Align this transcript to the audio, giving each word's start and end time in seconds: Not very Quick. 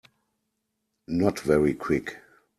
Not 1.09 1.41
very 1.41 1.75
Quick. 1.75 2.17